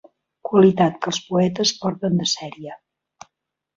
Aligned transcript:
Qualitat 0.47 0.95
que 1.03 1.11
els 1.11 1.21
poetes 1.27 1.75
porten 1.83 2.19
de 2.23 2.29
sèrie. 2.33 2.77